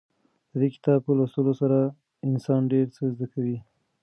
[0.49, 1.77] د دې کتاب په لوستلو سره
[2.29, 3.57] انسان ډېر څه زده کوي.